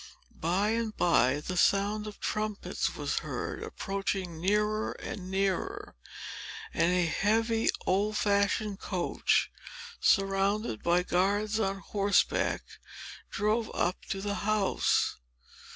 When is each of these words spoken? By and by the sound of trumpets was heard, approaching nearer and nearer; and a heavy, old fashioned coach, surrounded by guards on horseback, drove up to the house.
By 0.39 0.69
and 0.69 0.97
by 0.97 1.41
the 1.41 1.55
sound 1.55 2.07
of 2.07 2.19
trumpets 2.19 2.95
was 2.95 3.19
heard, 3.19 3.61
approaching 3.61 4.41
nearer 4.41 4.93
and 4.93 5.29
nearer; 5.29 5.95
and 6.73 6.91
a 6.91 7.05
heavy, 7.05 7.69
old 7.85 8.17
fashioned 8.17 8.79
coach, 8.79 9.51
surrounded 9.99 10.81
by 10.81 11.03
guards 11.03 11.59
on 11.59 11.77
horseback, 11.77 12.63
drove 13.29 13.69
up 13.75 14.03
to 14.05 14.21
the 14.21 14.33
house. 14.41 15.17